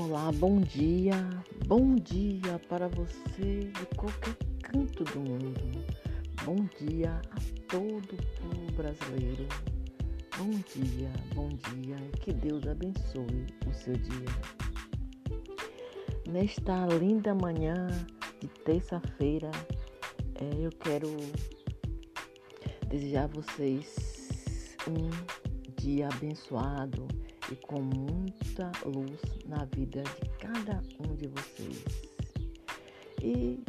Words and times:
Olá, 0.00 0.30
bom 0.30 0.60
dia, 0.60 1.28
bom 1.66 1.96
dia 1.96 2.60
para 2.68 2.86
você 2.86 3.64
de 3.64 3.86
qualquer 3.96 4.36
canto 4.62 5.02
do 5.02 5.18
mundo. 5.18 5.84
Bom 6.44 6.68
dia 6.78 7.20
a 7.32 7.66
todo 7.66 8.14
o 8.14 8.40
povo 8.40 8.72
brasileiro. 8.76 9.44
Bom 10.36 10.50
dia, 10.72 11.10
bom 11.34 11.48
dia, 11.48 11.96
que 12.20 12.32
Deus 12.32 12.64
abençoe 12.68 13.46
o 13.66 13.74
seu 13.74 13.94
dia. 13.94 14.28
Nesta 16.28 16.86
linda 16.86 17.34
manhã 17.34 17.88
de 18.40 18.46
terça-feira, 18.62 19.50
é, 20.36 20.64
eu 20.64 20.70
quero 20.78 21.08
desejar 22.88 23.24
a 23.24 23.26
vocês 23.26 24.76
um 24.86 25.10
dia 25.74 26.08
abençoado 26.08 27.08
e 27.50 27.56
com 27.56 27.80
muita 27.80 28.70
luz 28.84 29.20
na 29.46 29.64
vida 29.66 30.02
de 30.02 30.28
cada 30.38 30.82
um 31.00 31.14
de 31.14 31.28
vocês. 31.28 31.84
E 33.22 33.62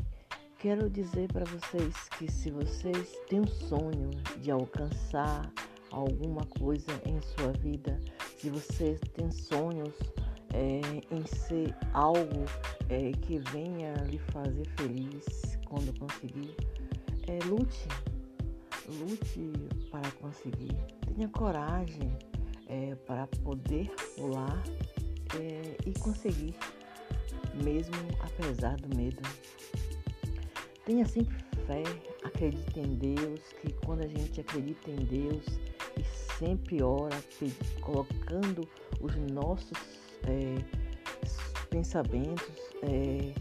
quero 0.58 0.90
dizer 0.90 1.32
para 1.32 1.46
vocês 1.46 2.10
que 2.18 2.32
se 2.32 2.52
vocês 2.52 3.16
têm 3.28 3.42
um 3.42 3.48
sonho 3.48 4.12
de 4.42 4.52
alcançar 4.52 5.52
alguma 5.92 6.46
coisa 6.46 6.92
em 7.06 7.20
sua 7.22 7.52
vida, 7.54 8.00
se 8.38 8.50
vocês 8.50 9.00
têm 9.14 9.32
sonhos 9.32 9.96
é, 10.54 10.82
em 11.14 11.26
ser 11.26 11.76
algo 11.94 12.46
é, 12.90 13.12
que 13.12 13.40
venha 13.52 13.94
lhe 14.06 14.20
fazer 14.32 14.68
feliz 14.78 15.58
quando 15.66 15.98
conseguir, 16.00 16.56
é, 17.28 17.40
lute, 17.46 17.88
lute 18.88 19.52
para 19.92 20.12
conseguir, 20.12 20.76
tenha 21.06 21.28
coragem 21.30 22.12
é, 22.70 22.96
para 23.06 23.28
poder 23.44 23.92
pular 24.16 24.64
é, 25.40 25.76
e 25.86 25.94
conseguir, 26.00 26.56
mesmo 27.64 27.96
apesar 28.22 28.78
do 28.78 28.96
medo. 28.96 29.22
Tenha 30.86 31.06
sempre 31.06 31.36
fé, 31.68 31.84
acredite 32.24 32.80
em 32.80 32.96
Deus, 32.96 33.40
que 33.62 33.74
quando 33.86 34.02
a 34.02 34.08
gente 34.08 34.42
acredita 34.42 34.90
em 34.90 35.06
Deus 35.06 35.46
e 35.98 36.04
sempre 36.38 36.82
ora, 36.82 37.18
colocando 37.82 38.68
os 39.02 39.16
nossos 39.32 39.78
é, 40.24 40.56
pensamentos 41.70 42.58
é, 42.84 43.34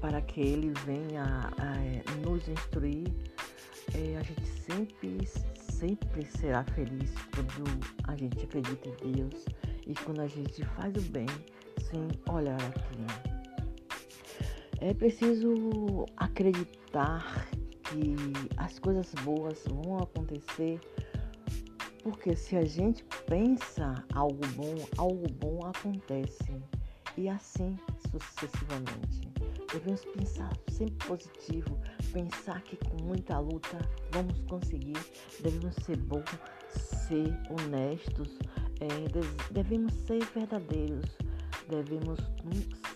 para 0.00 0.20
que 0.22 0.40
Ele 0.40 0.72
venha 0.86 1.50
a, 1.58 2.16
nos 2.26 2.48
instruir, 2.48 3.12
é, 3.94 4.16
a 4.16 4.22
gente 4.22 4.46
sempre 4.46 5.18
sempre 5.84 6.24
será 6.38 6.64
feliz 6.64 7.12
quando 7.34 7.64
a 8.04 8.16
gente 8.16 8.42
acredita 8.42 8.88
em 8.88 9.12
Deus 9.12 9.44
e 9.86 9.94
quando 9.94 10.22
a 10.22 10.26
gente 10.26 10.64
faz 10.64 10.94
o 10.96 11.10
bem 11.10 11.26
sem 11.78 12.08
olhar 12.32 12.58
aquilo. 12.60 13.06
É 14.80 14.94
preciso 14.94 16.06
acreditar 16.16 17.48
que 17.82 18.16
as 18.56 18.78
coisas 18.78 19.12
boas 19.24 19.62
vão 19.68 19.98
acontecer, 19.98 20.80
porque 22.02 22.34
se 22.34 22.56
a 22.56 22.64
gente 22.64 23.04
pensa 23.26 24.02
algo 24.14 24.46
bom, 24.56 24.74
algo 24.96 25.30
bom 25.34 25.60
acontece. 25.66 26.62
E 27.16 27.28
assim 27.28 27.78
sucessivamente. 28.10 29.33
Devemos 29.74 30.04
pensar 30.04 30.52
sempre 30.70 31.08
positivo, 31.08 31.76
pensar 32.12 32.62
que 32.62 32.76
com 32.76 32.96
muita 33.02 33.40
luta 33.40 33.76
vamos 34.12 34.40
conseguir. 34.48 34.96
Devemos 35.40 35.74
ser 35.84 35.96
bons, 35.96 36.30
ser 37.08 37.36
honestos, 37.50 38.38
é, 38.78 39.50
devemos 39.50 39.92
ser 39.92 40.24
verdadeiros, 40.26 41.04
devemos 41.68 42.20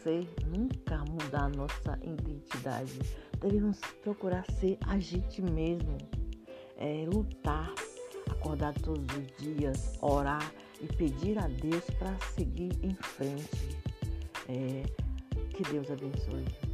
ser, 0.05 0.25
nunca 0.47 0.99
mudar 1.11 1.51
nossa 1.51 1.99
identidade. 2.01 2.97
Devemos 3.41 3.81
procurar 4.05 4.49
ser 4.61 4.79
a 4.87 5.01
gente 5.01 5.43
mesmo, 5.43 5.99
é, 6.77 7.07
lutar, 7.13 7.75
acordar 8.31 8.73
todos 8.75 9.05
os 9.17 9.27
dias, 9.37 9.99
orar 10.01 10.53
e 10.81 10.87
pedir 10.87 11.41
a 11.41 11.49
Deus 11.49 11.85
para 11.99 12.17
seguir 12.37 12.71
em 12.85 12.95
frente. 12.95 13.77
É, 14.49 14.85
que 15.59 15.73
Deus 15.73 15.91
abençoe. 15.91 16.68